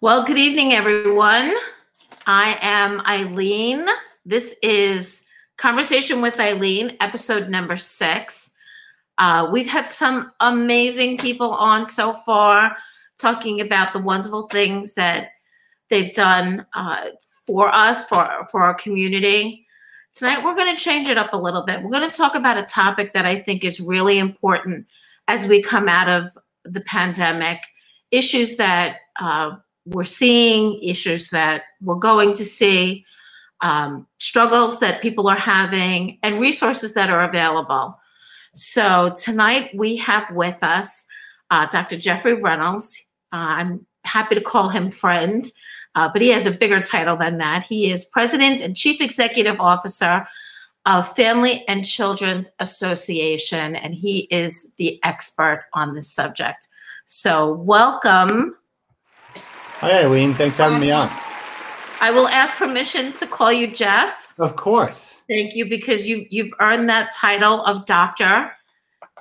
[0.00, 1.52] Well, good evening, everyone.
[2.24, 3.84] I am Eileen.
[4.24, 5.24] This is
[5.56, 8.52] Conversation with Eileen, episode number six.
[9.18, 12.76] Uh, we've had some amazing people on so far
[13.18, 15.30] talking about the wonderful things that
[15.90, 17.06] they've done uh,
[17.44, 19.66] for us, for, for our community.
[20.14, 21.82] Tonight, we're going to change it up a little bit.
[21.82, 24.86] We're going to talk about a topic that I think is really important
[25.26, 27.58] as we come out of the pandemic,
[28.12, 29.56] issues that uh,
[29.90, 33.04] we're seeing, issues that we're going to see,
[33.60, 37.98] um, struggles that people are having, and resources that are available.
[38.54, 41.06] So tonight we have with us
[41.50, 41.96] uh, Dr.
[41.96, 42.96] Jeffrey Reynolds.
[43.32, 45.44] Uh, I'm happy to call him friend,
[45.94, 47.64] uh, but he has a bigger title than that.
[47.64, 50.26] He is President and Chief Executive Officer
[50.86, 56.68] of Family and Children's Association, and he is the expert on this subject.
[57.06, 58.56] So, welcome.
[59.80, 60.34] Hi, Eileen.
[60.34, 61.08] Thanks for having me on.
[62.00, 64.28] I will ask permission to call you Jeff.
[64.40, 65.22] Of course.
[65.28, 68.50] Thank you because you you've earned that title of doctor,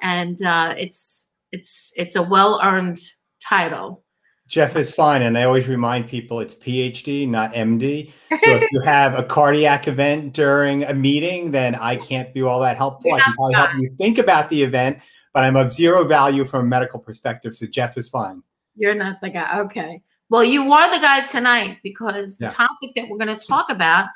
[0.01, 2.97] and uh, it's it's it's a well earned
[3.39, 4.03] title.
[4.47, 8.11] Jeff is fine, and I always remind people it's PhD, not MD.
[8.31, 12.59] So if you have a cardiac event during a meeting, then I can't be all
[12.61, 13.13] that helpful.
[13.13, 14.97] I can probably help you think about the event,
[15.35, 17.55] but I'm of zero value from a medical perspective.
[17.55, 18.41] So Jeff is fine.
[18.75, 19.59] You're not the guy.
[19.59, 20.01] Okay.
[20.29, 24.07] Well, you are the guy tonight because the topic that we're going to talk about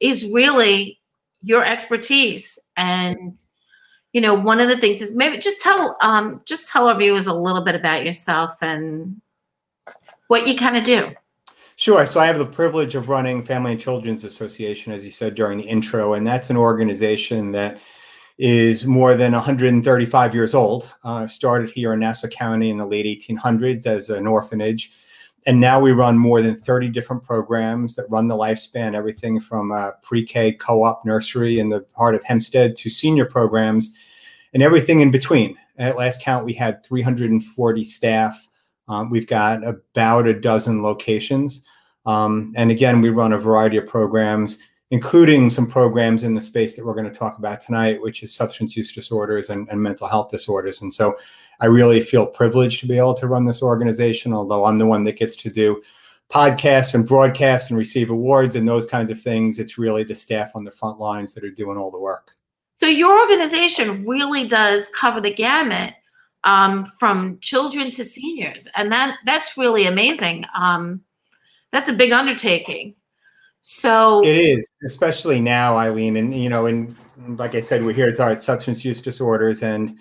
[0.00, 1.00] is really
[1.40, 2.58] your expertise.
[2.76, 3.34] And
[4.12, 7.26] you know, one of the things is maybe just tell um just tell our viewers
[7.26, 9.20] a little bit about yourself and
[10.28, 11.12] what you kind of do.
[11.76, 12.06] Sure.
[12.06, 15.58] So I have the privilege of running Family and Children's Association, as you said during
[15.58, 17.78] the intro, and that's an organization that
[18.38, 20.90] is more than 135 years old.
[21.04, 24.92] Uh, started here in Nassau County in the late 1800s as an orphanage,
[25.46, 29.70] and now we run more than 30 different programs that run the lifespan, everything from
[29.70, 33.94] uh, pre-K, co-op, nursery in the heart of Hempstead to senior programs,
[34.54, 35.56] and everything in between.
[35.78, 38.48] At last count, we had 340 staff.
[38.88, 41.64] Um, we've got about a dozen locations.
[42.06, 46.74] Um, and again, we run a variety of programs, including some programs in the space
[46.74, 50.08] that we're going to talk about tonight, which is substance use disorders and, and mental
[50.08, 50.82] health disorders.
[50.82, 51.16] And so
[51.60, 55.04] I really feel privileged to be able to run this organization, although I'm the one
[55.04, 55.82] that gets to do
[56.30, 59.58] podcasts and broadcasts and receive awards and those kinds of things.
[59.58, 62.32] It's really the staff on the front lines that are doing all the work.
[62.78, 65.94] So your organization really does cover the gamut
[66.44, 70.44] um, from children to seniors, and that that's really amazing.
[70.58, 71.00] Um,
[71.72, 72.94] that's a big undertaking.
[73.68, 76.16] So It is, especially now, Eileen.
[76.16, 76.94] And, you know, and
[77.36, 79.98] like I said, we're here to talk substance use disorders and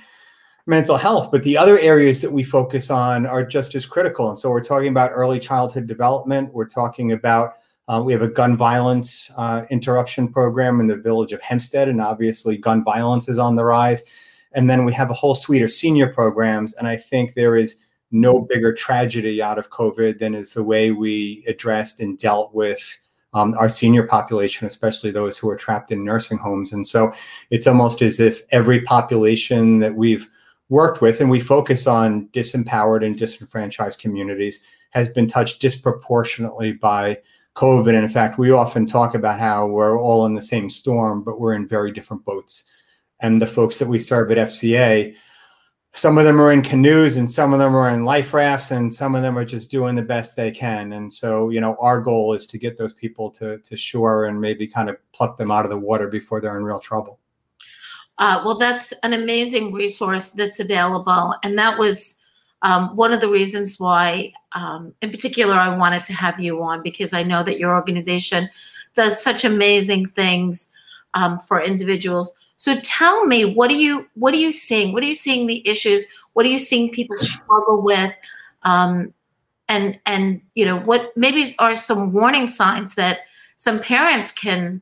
[0.68, 4.30] mental health, but the other areas that we focus on are just as critical.
[4.30, 6.54] And so we're talking about early childhood development.
[6.54, 11.34] We're talking about, uh, we have a gun violence uh, interruption program in the village
[11.34, 14.04] of Hempstead, and obviously gun violence is on the rise.
[14.54, 16.74] And then we have a whole suite of senior programs.
[16.76, 17.78] And I think there is
[18.12, 22.80] no bigger tragedy out of COVID than is the way we addressed and dealt with
[23.34, 26.72] um, our senior population, especially those who are trapped in nursing homes.
[26.72, 27.14] And so
[27.52, 30.28] it's almost as if every population that we've
[30.70, 37.18] worked with, and we focus on disempowered and disenfranchised communities, has been touched disproportionately by
[37.56, 37.90] COVID.
[37.90, 41.40] And in fact, we often talk about how we're all in the same storm, but
[41.40, 42.70] we're in very different boats.
[43.22, 45.16] And the folks that we serve at FCA,
[45.96, 48.94] some of them are in canoes and some of them are in life rafts and
[48.94, 52.02] some of them are just doing the best they can and so you know our
[52.02, 55.52] goal is to get those people to to shore and maybe kind of pluck them
[55.52, 57.22] out of the water before they're in real trouble
[58.18, 61.36] Uh, well, that's an amazing resource that's available.
[61.44, 62.16] And that was
[62.62, 66.82] um, one of the reasons why, um, in particular, I wanted to have you on
[66.82, 68.50] because I know that your organization
[68.96, 70.68] does such amazing things
[71.14, 72.34] um, for individuals.
[72.58, 74.94] So tell me, what are you what are you seeing?
[74.94, 76.06] What are you seeing the issues?
[76.34, 78.14] What are you seeing people struggle with?
[78.64, 79.14] Um,
[79.68, 83.20] and and you know what maybe are some warning signs that
[83.58, 84.82] some parents can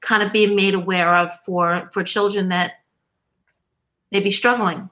[0.00, 2.72] kind of being made aware of for for children that
[4.10, 4.88] may be struggling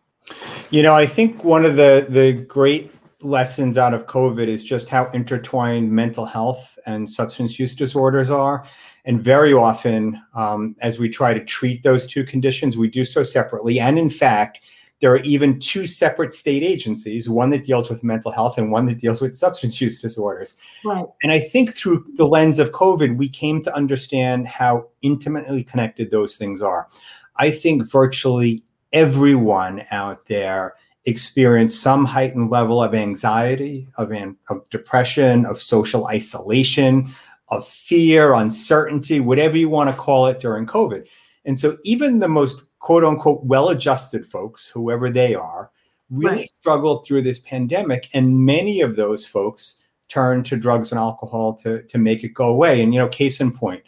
[0.71, 4.89] You know, I think one of the the great lessons out of COVID is just
[4.89, 8.65] how intertwined mental health and substance use disorders are.
[9.05, 13.23] And very often, um, as we try to treat those two conditions, we do so
[13.23, 13.81] separately.
[13.81, 14.61] And in fact,
[15.01, 18.87] there are even two separate state agencies, one that deals with mental health and one
[18.87, 20.57] that deals with substance use disorders.
[20.85, 25.63] right And I think through the lens of COVID, we came to understand how intimately
[25.63, 26.89] connected those things are.
[27.37, 30.75] I think virtually everyone out there
[31.05, 37.09] experienced some heightened level of anxiety, of, an, of depression, of social isolation,
[37.49, 41.07] of fear, uncertainty, whatever you want to call it during COVID.
[41.45, 45.71] And so even the most quote unquote well adjusted folks, whoever they are,
[46.11, 46.49] really right.
[46.61, 48.09] struggled through this pandemic.
[48.15, 52.49] And many of those folks turned to drugs and alcohol to, to make it go
[52.49, 52.83] away.
[52.83, 53.83] And, you know, case in point,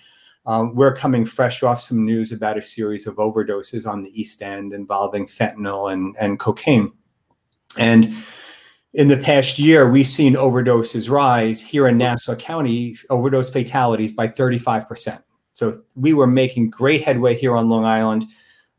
[0.47, 4.43] um, we're coming fresh off some news about a series of overdoses on the East
[4.43, 6.93] End involving fentanyl and, and cocaine.
[7.79, 8.15] And
[8.95, 14.29] in the past year, we've seen overdoses rise here in Nassau County, overdose fatalities by
[14.29, 15.23] 35%.
[15.53, 18.25] So we were making great headway here on Long Island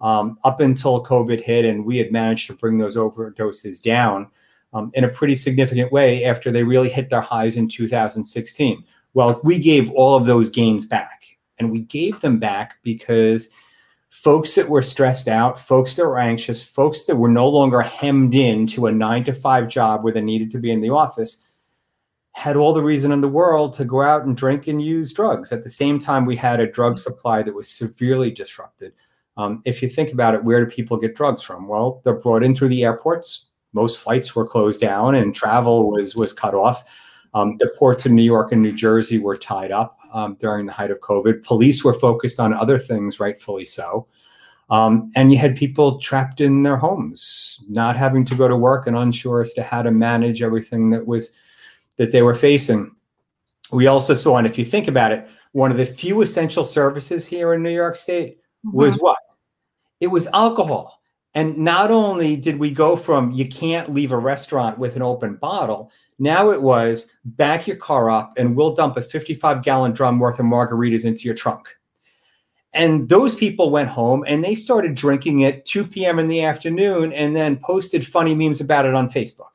[0.02, 4.28] um, up until COVID hit, and we had managed to bring those overdoses down
[4.74, 8.84] um, in a pretty significant way after they really hit their highs in 2016.
[9.14, 11.24] Well, we gave all of those gains back,
[11.60, 13.50] and we gave them back because
[14.10, 18.36] folks that were stressed out, folks that were anxious, folks that were no longer hemmed
[18.36, 21.46] in to a nine to five job where they needed to be in the office
[22.34, 25.52] had all the reason in the world to go out and drink and use drugs.
[25.52, 28.94] At the same time, we had a drug supply that was severely disrupted.
[29.38, 31.68] Um, if you think about it, where do people get drugs from?
[31.68, 33.50] Well, they're brought in through the airports.
[33.74, 36.84] Most flights were closed down and travel was was cut off.
[37.34, 40.74] Um, the ports in New York and New Jersey were tied up um, during the
[40.74, 41.44] height of COVID.
[41.44, 44.08] Police were focused on other things, rightfully so.
[44.70, 48.88] Um, and you had people trapped in their homes, not having to go to work
[48.88, 51.34] and unsure as to how to manage everything that was
[51.98, 52.94] that they were facing.
[53.72, 57.26] We also saw, and if you think about it, one of the few essential services
[57.26, 58.78] here in New York State mm-hmm.
[58.78, 59.18] was what?
[60.00, 61.02] It was alcohol.
[61.34, 65.36] And not only did we go from you can't leave a restaurant with an open
[65.36, 70.20] bottle, now it was back your car up and we'll dump a 55 gallon drum
[70.20, 71.70] worth of margaritas into your trunk.
[72.74, 76.20] And those people went home and they started drinking at 2 p.m.
[76.20, 79.52] in the afternoon and then posted funny memes about it on Facebook.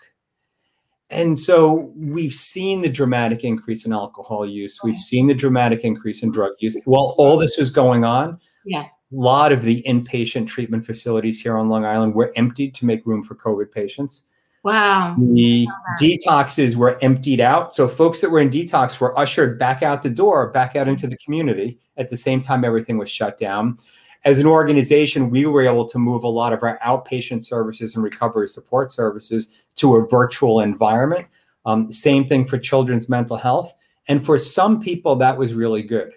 [1.08, 4.80] And so we've seen the dramatic increase in alcohol use.
[4.82, 6.76] We've seen the dramatic increase in drug use.
[6.84, 8.86] While all this was going on, yeah.
[9.12, 13.06] A lot of the inpatient treatment facilities here on Long Island were emptied to make
[13.06, 14.24] room for COVID patients.
[14.64, 15.14] Wow.
[15.16, 15.68] The
[16.00, 17.72] detoxes were emptied out.
[17.72, 21.06] So folks that were in detox were ushered back out the door, back out into
[21.06, 23.78] the community at the same time everything was shut down.
[24.24, 28.02] As an organization, we were able to move a lot of our outpatient services and
[28.02, 31.28] recovery support services to a virtual environment.
[31.64, 33.72] Um, same thing for children's mental health.
[34.08, 36.12] And for some people, that was really good.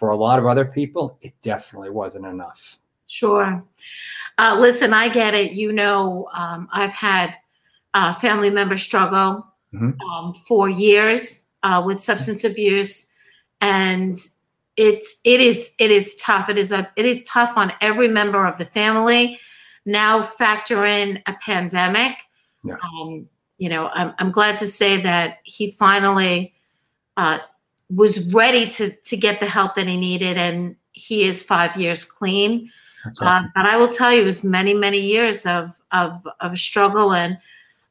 [0.00, 2.78] For a lot of other people, it definitely wasn't enough.
[3.06, 3.62] Sure.
[4.38, 5.52] Uh, listen, I get it.
[5.52, 7.34] You know, um, I've had
[7.92, 10.00] uh, family members struggle mm-hmm.
[10.00, 13.08] um, for years uh, with substance abuse,
[13.60, 14.16] and
[14.78, 16.48] it's it is it is tough.
[16.48, 19.38] It is a it is tough on every member of the family.
[19.84, 22.16] Now factor in a pandemic.
[22.64, 22.76] Yeah.
[22.82, 26.54] Um, you know, I'm, I'm glad to say that he finally
[27.18, 27.40] uh,
[27.94, 32.04] was ready to to get the help that he needed, and he is five years
[32.04, 32.70] clean.
[33.04, 33.26] Uh, awesome.
[33.26, 37.12] Uh, but I will tell you, it was many many years of of of struggle
[37.12, 37.38] and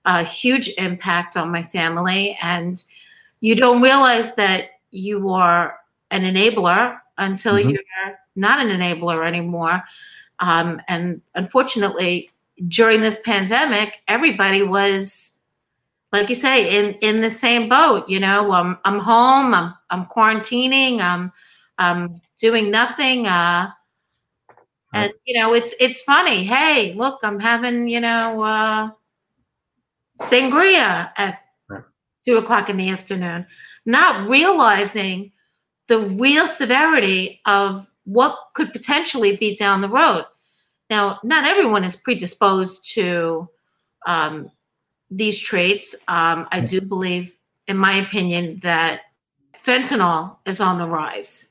[0.06, 2.38] a huge impact on my family.
[2.42, 2.84] And
[3.42, 5.78] you don't realize that you are
[6.12, 7.69] an enabler until mm-hmm.
[7.69, 7.81] you're
[8.36, 9.84] not an enabler anymore.
[10.40, 12.31] Um, and unfortunately,
[12.68, 15.29] during this pandemic, everybody was,
[16.12, 18.10] like you say, in in the same boat.
[18.10, 21.31] You know, I'm I'm home, I'm I'm quarantining, I'm
[21.78, 23.28] I'm doing nothing.
[23.28, 23.69] Uh,
[24.94, 26.44] and you know, it's it's funny.
[26.44, 28.90] Hey, look, I'm having you know uh,
[30.19, 31.83] sangria at right.
[32.28, 33.45] two o'clock in the afternoon,
[33.86, 35.31] not realizing
[35.88, 40.26] the real severity of what could potentially be down the road.
[40.90, 43.48] Now, not everyone is predisposed to
[44.07, 44.50] um,
[45.11, 45.95] these traits.
[46.07, 47.35] Um, I do believe,
[47.68, 49.01] in my opinion, that
[49.57, 51.47] fentanyl is on the rise.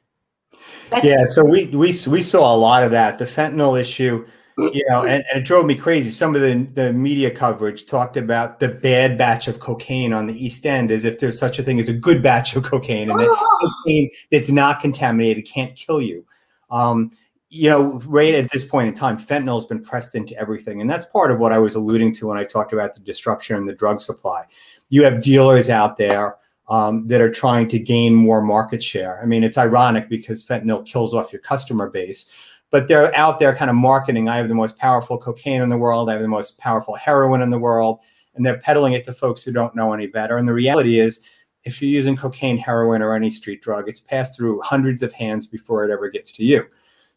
[0.91, 3.19] That's- yeah, so we we we saw a lot of that.
[3.19, 4.27] The fentanyl issue
[4.59, 6.11] you know, and, and, it drove me crazy.
[6.11, 10.45] Some of the, the media coverage talked about the bad batch of cocaine on the
[10.45, 13.21] East End as if there's such a thing as a good batch of cocaine, and
[13.21, 13.73] that oh.
[13.87, 16.25] cocaine that's not contaminated can't kill you.
[16.71, 17.13] Um,
[17.49, 20.81] you know, right at this point in time, fentanyl has been pressed into everything.
[20.81, 23.57] And that's part of what I was alluding to when I talked about the disruption
[23.57, 24.45] in the drug supply.
[24.91, 26.37] You have dealers out there
[26.69, 29.23] um, that are trying to gain more market share.
[29.23, 32.31] I mean, it's ironic because fentanyl kills off your customer base
[32.71, 34.29] but they're out there kind of marketing.
[34.29, 36.09] I have the most powerful cocaine in the world.
[36.09, 38.01] I have the most powerful heroin in the world.
[38.35, 40.37] And they're peddling it to folks who don't know any better.
[40.37, 41.25] And the reality is,
[41.65, 45.47] if you're using cocaine, heroin, or any street drug, it's passed through hundreds of hands
[45.47, 46.65] before it ever gets to you.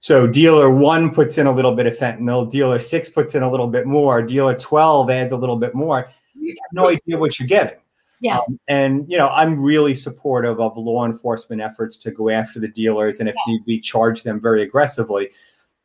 [0.02, 3.50] So dealer one puts in a little bit of fentanyl, dealer six puts in a
[3.50, 6.10] little bit more, dealer 12 adds a little bit more.
[6.34, 7.78] You have no idea what you're getting.
[8.20, 8.40] Yeah.
[8.40, 12.68] Um, and you know, I'm really supportive of law enforcement efforts to go after the
[12.68, 13.54] dealers and if Yeah.
[13.54, 15.30] need be charge them very aggressively.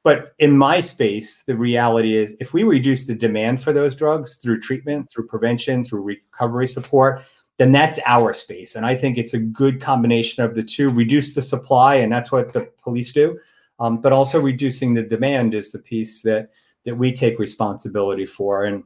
[0.02, 4.36] But in my space, the reality is if we reduce the demand for those drugs
[4.36, 7.22] through treatment, through prevention, through recovery support,
[7.58, 8.76] then that's our space.
[8.76, 10.88] And I think it's a good combination of the two.
[10.88, 13.38] Reduce the supply, and that's what the police do.
[13.78, 16.50] Um, but also reducing the demand is the piece that
[16.84, 18.64] that we take responsibility for.
[18.64, 18.84] And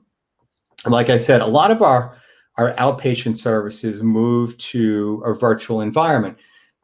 [0.87, 2.17] like I said, a lot of our
[2.57, 6.37] our outpatient services moved to a virtual environment.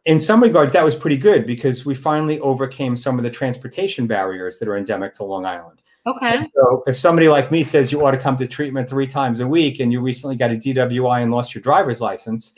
[0.05, 4.07] In some regards, that was pretty good because we finally overcame some of the transportation
[4.07, 5.83] barriers that are endemic to Long Island.
[6.07, 6.49] Okay.
[6.55, 9.49] So if somebody like me says you ought to come to treatment three times a
[9.49, 12.55] week and you recently got a DWI and lost your driver's license,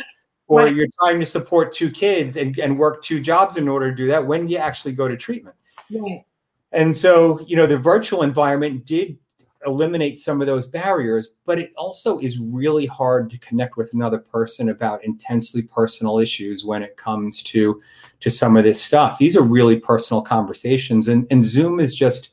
[0.49, 0.75] or Right.
[0.75, 4.07] you're trying to support two kids and, and work two jobs in order to do
[4.09, 5.55] that, when do you actually go to treatment?
[5.93, 6.25] Right.
[6.73, 9.19] And so, you know, the virtual environment did
[9.67, 14.19] eliminate some of those barriers, but it also is really hard to connect with another
[14.19, 17.81] person about intensely personal issues when it comes to
[18.21, 19.19] to some of this stuff.
[19.19, 22.31] These are really personal conversations and, and Zoom is just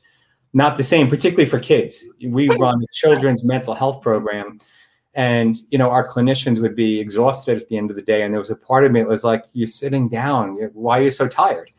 [0.52, 2.04] not the same, particularly for kids.
[2.24, 4.60] We run a children's mental health program
[5.16, 8.22] and you know our clinicians would be exhausted at the end of the day.
[8.22, 10.56] And there was a part of me that was like you're sitting down.
[10.74, 11.70] Why are you so tired?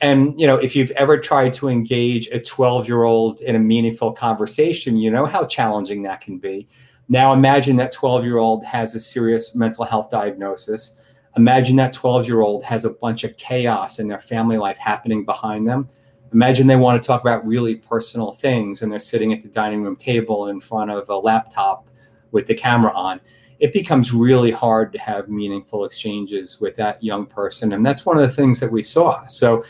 [0.00, 3.58] And you know if you've ever tried to engage a 12 year old in a
[3.58, 6.66] meaningful conversation you know how challenging that can be.
[7.10, 11.00] Now imagine that 12 year old has a serious mental health diagnosis.
[11.36, 15.26] Imagine that 12 year old has a bunch of chaos in their family life happening
[15.26, 15.88] behind them.
[16.32, 19.82] Imagine they want to talk about really personal things and they're sitting at the dining
[19.82, 21.88] room table in front of a laptop
[22.32, 23.20] with the camera on
[23.58, 28.16] it becomes really hard to have meaningful exchanges with that young person and that's one
[28.16, 29.62] of the things that we saw so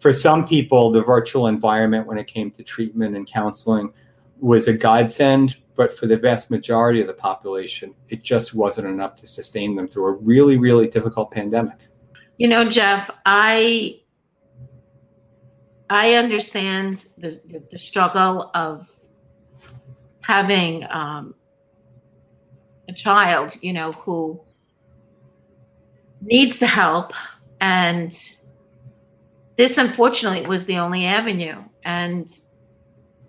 [0.00, 3.92] for some people, the virtual environment when it came to treatment and counseling
[4.40, 9.14] was a godsend, but for the vast majority of the population, it just wasn't enough
[9.16, 11.76] to sustain them through a really, really difficult pandemic.
[12.38, 14.00] You know, Jeff, I
[15.90, 17.38] I understand the
[17.70, 18.90] the, struggle of
[20.22, 21.34] having um,
[22.90, 24.16] a child, you know, who
[26.20, 27.08] needs the help,
[27.60, 28.10] and
[29.58, 31.58] this unfortunately was the only avenue.
[31.84, 32.26] And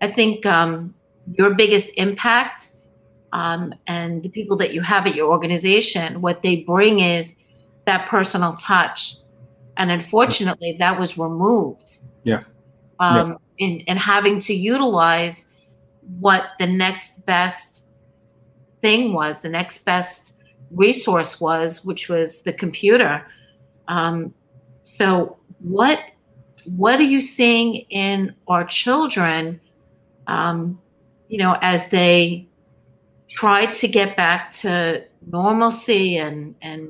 [0.05, 0.93] I think um,
[1.37, 2.59] your biggest impact
[3.41, 7.35] um, and the people that you have at your organization, what they bring is
[7.85, 8.99] that personal touch.
[9.77, 11.87] And unfortunately, that was removed.
[12.23, 12.43] Yeah.
[12.99, 15.37] Um, In, in having to utilize
[16.19, 17.70] what the next best
[18.81, 20.33] thing was, the next best
[20.71, 23.25] resource was, which was the computer.
[23.87, 24.33] Um,
[24.83, 25.99] so, what
[26.65, 29.59] what are you seeing in our children?
[30.27, 30.79] Um,
[31.27, 32.47] you know, as they
[33.27, 36.89] try to get back to normalcy and and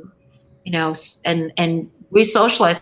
[0.66, 0.96] you know
[1.26, 2.82] and and re-socialize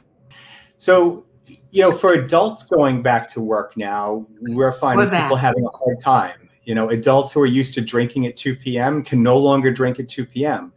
[0.77, 1.25] So,
[1.71, 5.77] you know, for adults going back to work now, we're finding We're people having a
[5.77, 6.48] hard time.
[6.69, 9.01] You know, adults who are used to drinking at 2 p.m.
[9.03, 10.71] can no longer drink at 2 p.m.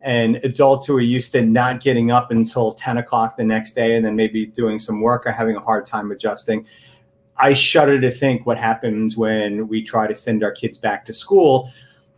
[0.00, 3.96] And adults who are used to not getting up until 10 o'clock the next day
[3.96, 6.64] and then maybe doing some work are having a hard time adjusting.
[7.38, 11.12] I shudder to think what happens when we try to send our kids back to
[11.12, 11.72] school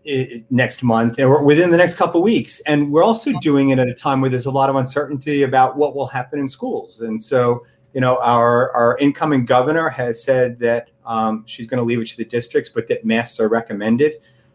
[0.06, 2.60] eh, next month or within the next couple of weeks.
[2.66, 5.78] And we're also doing it at a time where there's a lot of uncertainty about
[5.78, 7.00] what will happen in schools.
[7.00, 11.84] And so, you know, our, our incoming governor has said that um, she's going to
[11.84, 14.14] leave it to the districts, but that masks are recommended.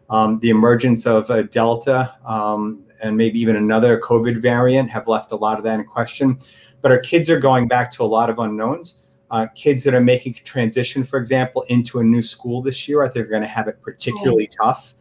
[0.10, 5.32] Um, the emergence of a Delta um, and maybe even another COVID variant have left
[5.32, 6.40] a lot of that in question.
[6.82, 9.04] But our kids are going back to a lot of unknowns.
[9.32, 13.10] Uh, kids that are making transition, for example, into a new school this year, I
[13.10, 14.94] think are going to have it particularly tough.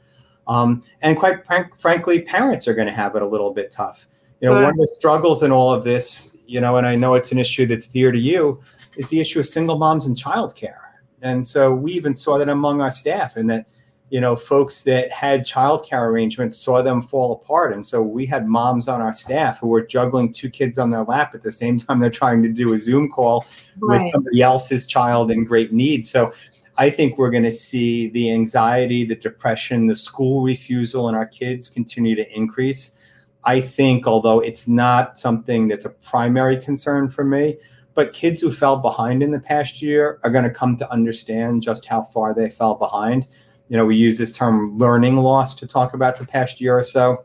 [0.46, 4.06] Um, and quite frank, frankly, parents are going to have it a little bit tough.
[4.40, 7.14] You know, one of the struggles in all of this, you know, and I know
[7.14, 8.60] it's an issue that's dear to you,
[8.96, 10.78] is the issue of single moms and childcare.
[11.22, 13.66] And so we even saw that among our staff, and that
[14.12, 17.72] you know, folks that had childcare arrangements saw them fall apart.
[17.72, 21.04] And so we had moms on our staff who were juggling two kids on their
[21.04, 23.46] lap at the same time they're trying to do a Zoom call
[23.80, 26.06] with somebody else's child in great need.
[26.06, 26.34] So
[26.76, 31.24] I think we're going to see the anxiety, the depression, the school refusal in our
[31.24, 32.98] kids continue to increase.
[33.44, 37.56] I think, although it's not something that's a primary concern for me,
[37.94, 41.62] but kids who fell behind in the past year are going to come to understand
[41.62, 43.26] just how far they fell behind.
[43.68, 46.82] You know, we use this term learning loss to talk about the past year or
[46.82, 47.24] so.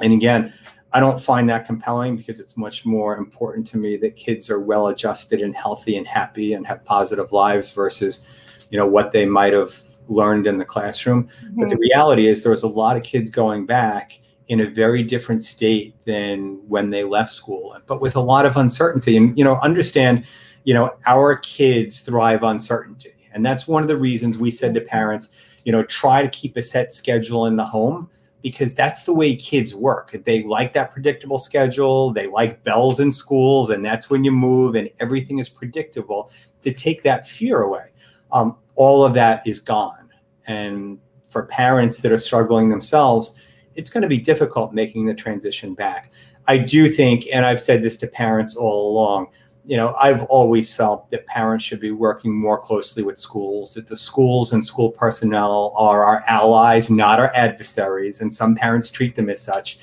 [0.00, 0.52] And again,
[0.92, 4.60] I don't find that compelling because it's much more important to me that kids are
[4.60, 8.26] well adjusted and healthy and happy and have positive lives versus,
[8.70, 9.78] you know, what they might have
[10.08, 11.24] learned in the classroom.
[11.24, 11.60] Mm-hmm.
[11.60, 14.18] But the reality is there was a lot of kids going back
[14.48, 18.56] in a very different state than when they left school, but with a lot of
[18.56, 19.16] uncertainty.
[19.16, 20.26] And, you know, understand,
[20.64, 23.14] you know, our kids thrive on uncertainty.
[23.34, 25.30] And that's one of the reasons we said to parents,
[25.64, 28.08] you know, try to keep a set schedule in the home
[28.42, 30.12] because that's the way kids work.
[30.24, 32.12] They like that predictable schedule.
[32.12, 36.30] They like bells in schools, and that's when you move, and everything is predictable
[36.62, 37.90] to take that fear away.
[38.32, 40.08] Um, all of that is gone.
[40.46, 43.38] And for parents that are struggling themselves,
[43.78, 46.10] it's going to be difficult making the transition back.
[46.48, 49.28] I do think, and I've said this to parents all along,
[49.64, 53.86] you know, I've always felt that parents should be working more closely with schools, that
[53.86, 58.20] the schools and school personnel are our allies, not our adversaries.
[58.20, 59.78] And some parents treat them as such.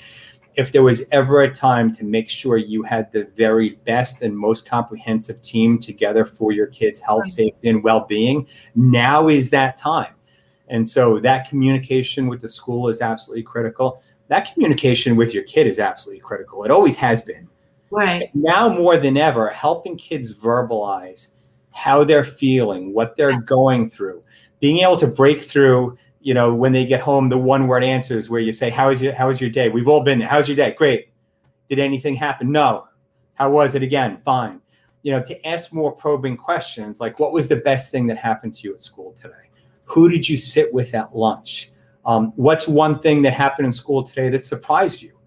[0.55, 4.37] If there was ever a time to make sure you had the very best and
[4.37, 9.77] most comprehensive team together for your kids' health, safety, and well being, now is that
[9.77, 10.15] time.
[10.67, 14.01] And so that communication with the school is absolutely critical.
[14.27, 16.63] That communication with your kid is absolutely critical.
[16.63, 17.48] It always has been
[17.91, 18.29] Right.
[18.34, 21.31] Now more than ever, helping kids verbalize
[21.72, 24.24] how they're feeling, what they're going through,
[24.60, 28.29] being able to break through, you know, when they get home, the one word answers
[28.29, 29.69] where you say, How is your how was your day?
[29.69, 30.27] We've all been there.
[30.27, 30.74] How's your day?
[30.77, 31.10] Great.
[31.69, 32.51] Did anything happen?
[32.51, 32.88] No.
[33.36, 34.17] How was it again?
[34.25, 34.62] Fine.
[35.03, 38.55] You know, to ask more probing questions like what was the best thing that happened
[38.55, 39.44] to you at school today?
[39.86, 41.72] Who did you sit with at lunch?
[42.06, 45.18] Um, what's one thing that happened in school today that surprised you?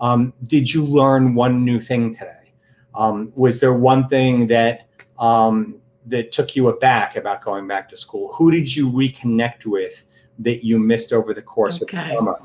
[0.00, 2.52] Um, did you learn one new thing today?
[2.94, 7.96] Um, was there one thing that um, that took you aback about going back to
[7.96, 8.32] school?
[8.34, 10.04] Who did you reconnect with
[10.40, 11.96] that you missed over the course okay.
[11.96, 12.40] of the summer?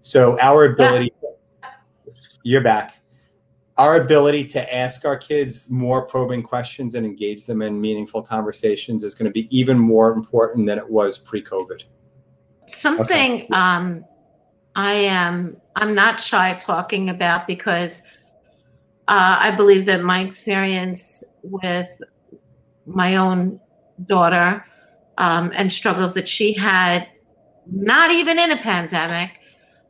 [0.00, 1.70] So our ability, yeah.
[2.42, 2.94] you're back.
[3.76, 9.02] Our ability to ask our kids more probing questions and engage them in meaningful conversations
[9.02, 11.82] is going to be even more important than it was pre-COVID.
[12.68, 13.48] Something okay.
[13.52, 14.04] um,
[14.76, 18.00] I am I'm not shy talking about because
[19.08, 21.88] uh, I believe that my experience with
[22.86, 23.60] my own
[24.06, 24.64] daughter
[25.18, 27.08] um, and struggles that she had,
[27.70, 29.30] not even in a pandemic,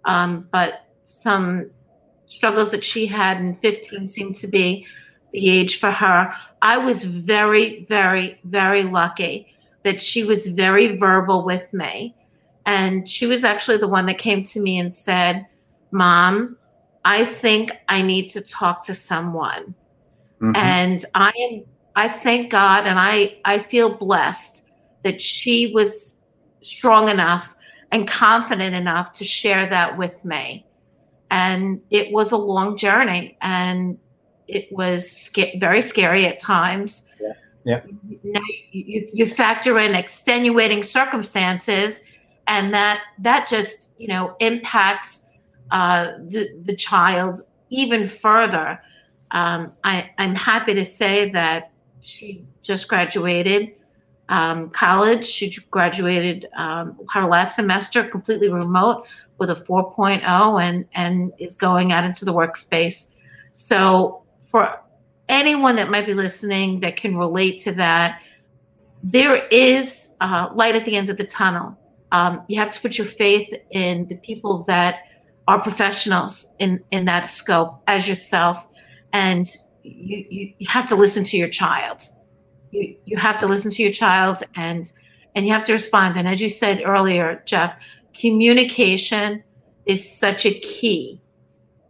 [0.05, 1.71] um, but some
[2.27, 4.87] struggles that she had in 15 seemed to be
[5.33, 6.33] the age for her.
[6.63, 12.15] I was very, very, very lucky that she was very verbal with me
[12.67, 15.47] and she was actually the one that came to me and said,
[15.91, 16.57] Mom,
[17.05, 19.75] I think I need to talk to someone.
[20.41, 20.57] Mm-hmm.
[20.57, 21.65] And I am
[21.97, 24.65] I thank God and I I feel blessed
[25.05, 26.17] that she was
[26.63, 27.55] strong enough
[27.93, 30.67] and confident enough to share that with me.
[31.35, 33.99] And it was a long journey and
[34.47, 37.03] it was very scary at times.
[37.21, 37.33] Yeah.
[37.65, 37.81] yeah.
[38.23, 42.01] Now you, you factor in extenuating circumstances
[42.47, 45.25] and that that just you know impacts
[45.73, 48.81] uh, the the child even further.
[49.33, 53.73] Um, I, I'm happy to say that she just graduated
[54.29, 55.27] um, college.
[55.27, 61.93] She graduated um, her last semester completely remote with a 4.0 and and is going
[61.93, 63.09] out into the workspace.
[63.53, 64.81] So for
[65.29, 68.21] anyone that might be listening that can relate to that,
[69.03, 71.77] there is uh, light at the end of the tunnel.
[72.13, 75.01] Um, you have to put your faith in the people that
[75.49, 78.67] are professionals in in that scope as yourself.
[79.13, 79.49] And
[79.83, 82.03] you, you, you have to listen to your child.
[82.71, 84.91] You, you have to listen to your child and
[85.35, 86.17] and you have to respond.
[86.17, 87.77] And as you said earlier jeff
[88.19, 89.43] communication
[89.87, 91.21] is such a key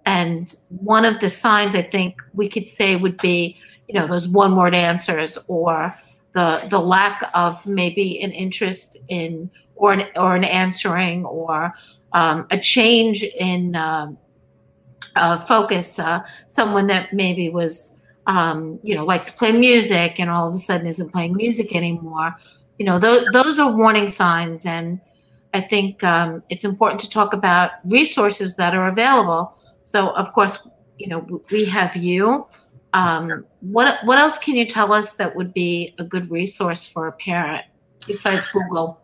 [0.07, 3.57] and one of the signs i think we could say would be
[3.89, 5.95] you know those one word answers or
[6.33, 11.73] the the lack of maybe an interest in or an, or an answering or
[12.13, 14.17] um, a change in um,
[15.17, 15.99] uh, focus.
[15.99, 20.55] Uh, someone that maybe was, um, you know, liked to play music and all of
[20.55, 22.35] a sudden isn't playing music anymore.
[22.79, 24.67] You know, those, those are warning signs.
[24.67, 25.01] And
[25.55, 29.57] I think um, it's important to talk about resources that are available.
[29.85, 32.47] So, of course, you know, we have you.
[32.93, 37.07] Um, what what else can you tell us that would be a good resource for
[37.07, 37.65] a parent
[38.07, 39.01] besides Google?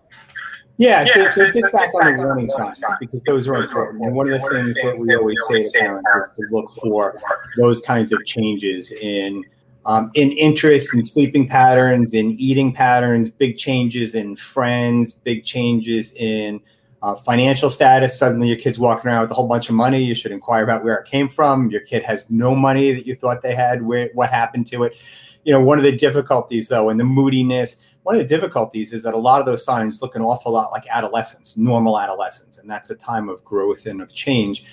[0.78, 4.02] Yeah, so, so it gets back on the warning signs because those are important.
[4.02, 6.08] And one of the things that we always say to parents
[6.38, 7.20] is to look for
[7.58, 9.44] those kinds of changes in
[9.86, 16.14] um, in interests, in sleeping patterns, in eating patterns, big changes in friends, big changes
[16.14, 16.60] in
[17.02, 18.18] uh, financial status.
[18.18, 20.02] Suddenly, your kid's walking around with a whole bunch of money.
[20.02, 21.70] You should inquire about where it came from.
[21.70, 23.82] Your kid has no money that you thought they had.
[23.82, 24.96] Where what happened to it?
[25.44, 27.86] You know, one of the difficulties though, and the moodiness.
[28.02, 30.72] One of the difficulties is that a lot of those signs look an awful lot
[30.72, 34.64] like adolescence, normal adolescence, and that's a time of growth and of change.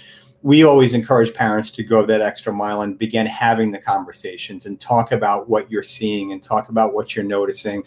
[0.44, 4.80] We always encourage parents to go that extra mile and begin having the conversations and
[4.80, 7.84] talk about what you're seeing and talk about what you're noticing.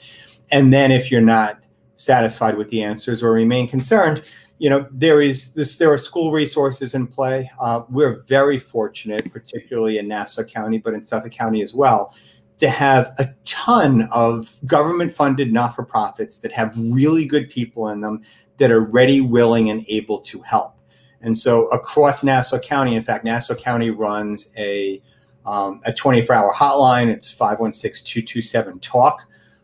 [0.53, 1.61] And then if you're not
[1.97, 4.25] satisfied with the answers or remain concerned,
[4.59, 5.79] you know there is this.
[5.79, 7.51] There are school resources in play.
[7.59, 12.15] Uh, we're very fortunate, particularly in Nassau County, but in Suffolk County as well,
[12.59, 18.23] to have a ton of government-funded not-for-profits that have really good people in them
[18.59, 20.75] that are ready, willing, and able to help.
[21.23, 25.03] And so across Nassau County, in fact, Nassau County runs a
[25.47, 27.09] um, a 24-hour hotline.
[27.09, 29.21] It's 516-227-TALK.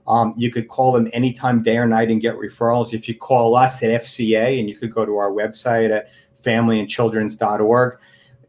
[0.09, 2.95] Um, you could call them anytime, day or night, and get referrals.
[2.95, 6.11] If you call us at FCA, and you could go to our website at
[6.43, 7.99] familyandchildrens.org.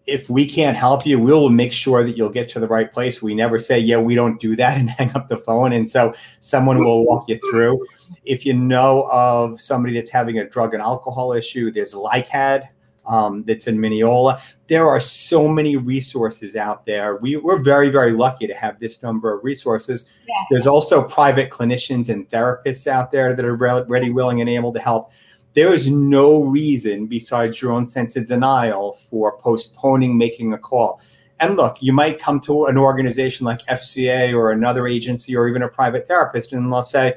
[0.06, 3.22] If we can't help you, we'll make sure that you'll get to the right place.
[3.22, 5.74] We never say, yeah, we don't do that and hang up the phone.
[5.74, 7.86] And so someone will walk you through.
[8.24, 12.67] If you know of somebody that's having a drug and alcohol issue, there's LICADD,
[13.08, 14.41] um, that's in Mineola.
[14.67, 17.15] There are so many resources out there.
[17.17, 20.12] We, we're very, very lucky to have this number of resources.
[20.28, 20.34] Yeah.
[20.52, 24.80] There's also private clinicians and therapists out there that are ready, willing, and able to
[24.80, 25.12] help.
[25.56, 31.02] There is no reason besides your own sense of denial for postponing making a call.
[31.39, 35.63] And look, you might come to an organization like FCA or another agency or even
[35.63, 37.15] a private therapist, and they'll say,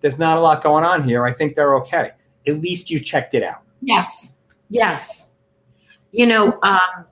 [0.00, 1.24] There's not a lot going on here.
[1.24, 2.12] I think they're okay.
[2.46, 3.62] At least you checked it out.
[3.80, 4.32] Yes.
[4.68, 5.26] Yes
[6.12, 7.06] you know, um,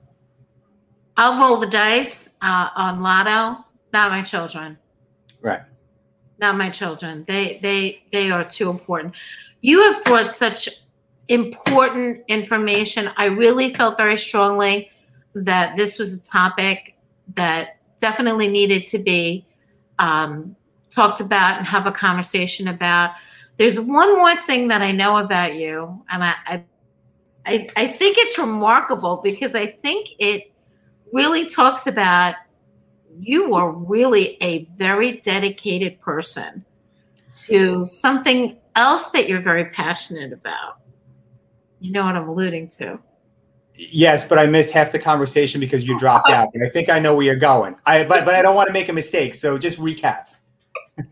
[1.17, 3.65] I'll roll the dice uh, on Lotto.
[3.91, 4.77] Not my children.
[5.41, 5.61] Right.
[6.39, 7.25] Not my children.
[7.27, 9.15] They they they are too important.
[9.61, 10.69] You have brought such
[11.27, 13.09] important information.
[13.17, 14.89] I really felt very strongly
[15.35, 16.95] that this was a topic
[17.35, 19.45] that definitely needed to be
[19.99, 20.55] um,
[20.89, 23.11] talked about and have a conversation about.
[23.57, 26.63] There's one more thing that I know about you, and I, I
[27.45, 30.51] I, I think it's remarkable because I think it
[31.11, 32.35] really talks about
[33.19, 36.63] you are really a very dedicated person
[37.47, 40.77] to something else that you're very passionate about.
[41.79, 42.99] You know what I'm alluding to.
[43.73, 46.33] Yes, but I missed half the conversation because you dropped oh.
[46.33, 46.49] out.
[46.53, 47.75] And I think I know where you're going.
[47.85, 49.33] I but but I don't want to make a mistake.
[49.33, 50.27] So just recap.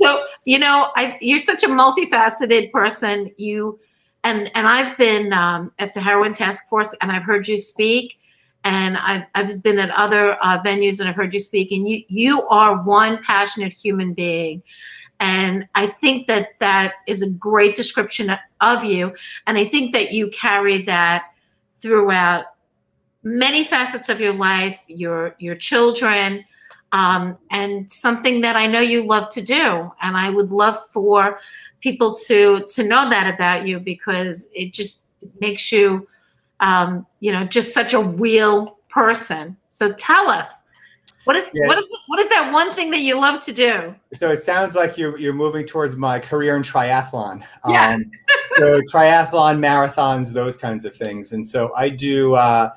[0.00, 3.30] so you know, I you're such a multifaceted person.
[3.38, 3.80] You
[4.26, 8.18] and and I've been um, at the heroin task force, and I've heard you speak,
[8.64, 12.02] and I've I've been at other uh, venues, and I've heard you speak, and you
[12.08, 14.64] you are one passionate human being,
[15.20, 19.14] and I think that that is a great description of you,
[19.46, 21.26] and I think that you carry that
[21.80, 22.46] throughout
[23.22, 26.44] many facets of your life, your your children.
[26.96, 31.40] Um, and something that I know you love to do, and I would love for
[31.80, 35.00] people to to know that about you because it just
[35.38, 36.08] makes you
[36.60, 39.58] um, you know just such a real person.
[39.68, 40.48] So tell us
[41.24, 41.66] what is yeah.
[41.66, 43.94] what is what is that one thing that you love to do?
[44.14, 47.44] So it sounds like you're you're moving towards my career in triathlon.
[47.68, 47.96] Yeah.
[47.96, 48.10] Um,
[48.56, 51.32] so triathlon marathons those kinds of things.
[51.32, 52.70] And so i do uh,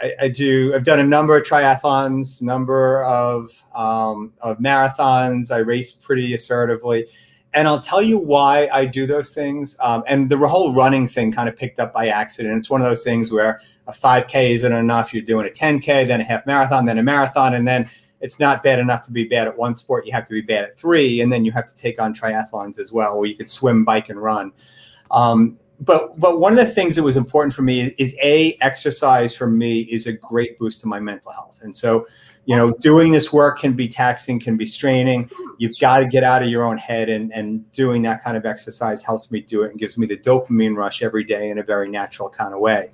[0.00, 0.74] I, I, do.
[0.74, 5.50] I've done a number of triathlons, number of um, of marathons.
[5.50, 7.06] I race pretty assertively,
[7.54, 9.76] and I'll tell you why I do those things.
[9.80, 12.58] Um, and the whole running thing kind of picked up by accident.
[12.58, 15.12] It's one of those things where a 5K isn't enough.
[15.12, 17.88] You're doing a 10K, then a half marathon, then a marathon, and then
[18.20, 20.06] it's not bad enough to be bad at one sport.
[20.06, 22.78] You have to be bad at three, and then you have to take on triathlons
[22.78, 24.52] as well, where you could swim, bike, and run.
[25.10, 29.34] Um, but but one of the things that was important for me is a exercise
[29.34, 32.06] for me is a great boost to my mental health, and so
[32.44, 35.30] you know doing this work can be taxing can be straining.
[35.34, 35.50] Hmm.
[35.58, 38.44] You've got to get out of your own head and and doing that kind of
[38.44, 41.62] exercise helps me do it and gives me the dopamine rush every day in a
[41.62, 42.90] very natural kind of way.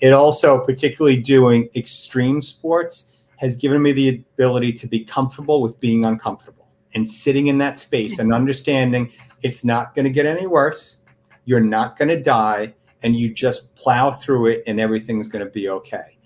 [0.00, 5.78] It also particularly doing extreme sports has given me the ability to be comfortable with
[5.80, 8.22] being uncomfortable and sitting in that space hmm.
[8.22, 9.10] and understanding
[9.42, 11.01] it's not going to get any worse
[11.44, 15.50] you're not going to die and you just plow through it and everything's going to
[15.50, 16.16] be okay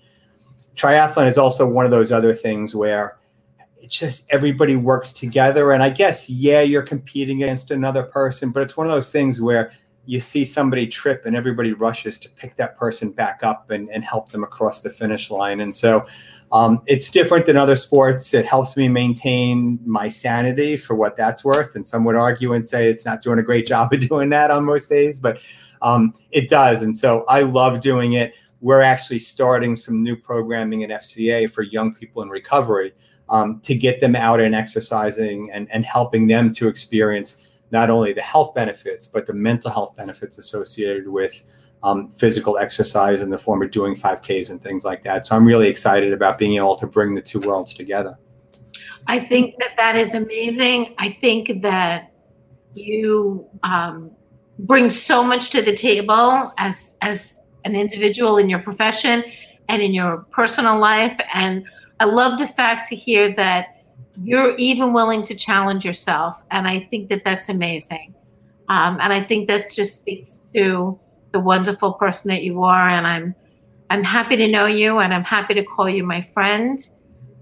[0.77, 3.17] triathlon is also one of those other things where
[3.77, 5.71] it's just everybody works together.
[5.71, 9.41] And I guess, yeah, you're competing against another person, but it's one of those things
[9.41, 9.71] where
[10.05, 14.05] you see somebody trip and everybody rushes to pick that person back up and, and
[14.05, 15.59] help them across the finish line.
[15.59, 16.05] And so
[16.51, 18.33] Um, it's different than other sports.
[18.33, 21.75] It helps me maintain my sanity for what that's worth.
[21.75, 24.51] And some would argue and say it's not doing a great job of doing that
[24.51, 25.41] on most days, but
[25.81, 26.81] um, it does.
[26.81, 28.33] And so I love doing it.
[28.61, 32.93] We're actually starting some new programming at FCA for young people in recovery
[33.29, 38.13] um, to get them out and exercising and, and helping them to experience not only
[38.13, 41.43] the health benefits, but the mental health benefits associated with
[41.83, 45.25] um, physical exercise in the form of doing 5Ks and things like that.
[45.25, 48.17] So I'm really excited about being able to bring the two worlds together.
[49.07, 50.95] I think that that is amazing.
[50.97, 52.11] I think that
[52.73, 54.11] you um,
[54.59, 59.23] bring so much to the table as as an individual in your profession
[59.69, 61.19] and in your personal life.
[61.33, 61.65] And
[61.99, 63.83] I love the fact to hear that
[64.23, 66.41] you're even willing to challenge yourself.
[66.51, 68.15] And I think that that's amazing.
[68.69, 70.99] Um, and I think that just speaks to
[71.37, 72.89] the wonderful person that you are.
[72.89, 73.35] And I'm
[73.89, 76.79] I'm happy to know you and I'm happy to call you my friend.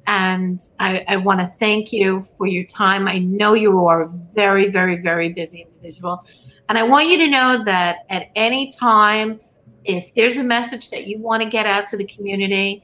[0.05, 3.07] And I, I want to thank you for your time.
[3.07, 6.23] I know you are a very, very, very busy individual.
[6.69, 9.39] And I want you to know that at any time,
[9.85, 12.83] if there's a message that you want to get out to the community,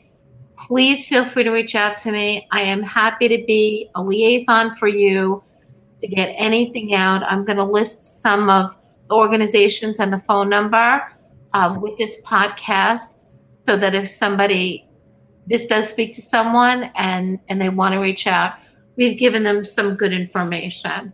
[0.58, 2.48] please feel free to reach out to me.
[2.52, 5.44] I am happy to be a liaison for you
[6.02, 7.22] to get anything out.
[7.24, 8.76] I'm going to list some of
[9.12, 11.02] organizations and the phone number
[11.54, 13.14] uh, with this podcast
[13.68, 14.88] so that if somebody
[15.48, 18.54] this does speak to someone and and they want to reach out
[18.96, 21.14] we've given them some good information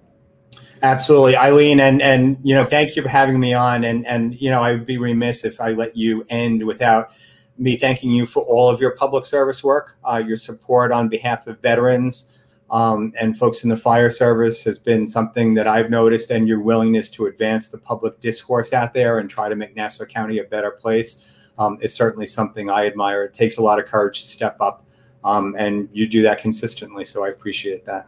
[0.84, 3.84] Absolutely, Eileen, and and you know, thank you for having me on.
[3.84, 7.14] And and you know, I would be remiss if I let you end without
[7.58, 11.48] me thanking you for all of your public service work, uh, your support on behalf
[11.48, 12.37] of veterans
[12.70, 16.60] um, and folks in the fire service has been something that I've noticed, and your
[16.60, 20.44] willingness to advance the public discourse out there and try to make Nassau County a
[20.44, 21.26] better place
[21.58, 23.24] um, is certainly something I admire.
[23.24, 24.86] It takes a lot of courage to step up,
[25.24, 27.06] um, and you do that consistently.
[27.06, 28.08] So I appreciate that.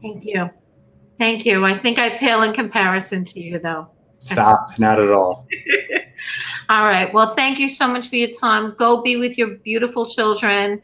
[0.00, 0.48] Thank you.
[1.18, 1.64] Thank you.
[1.64, 3.88] I think I pale in comparison to you, though.
[4.18, 4.70] Stop.
[4.78, 5.46] Not at all.
[6.68, 7.12] all right.
[7.12, 8.74] Well, thank you so much for your time.
[8.76, 10.82] Go be with your beautiful children.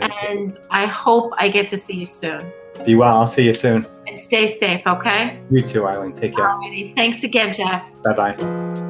[0.00, 0.60] Thank and you.
[0.70, 2.40] I hope I get to see you soon.
[2.84, 3.16] Be well.
[3.16, 3.86] I'll see you soon.
[4.06, 5.40] And stay safe, okay?
[5.50, 6.12] You too, Eileen.
[6.12, 6.46] Take care.
[6.46, 6.94] Alrighty.
[6.96, 7.84] Thanks again, Jeff.
[8.02, 8.80] Bye bye.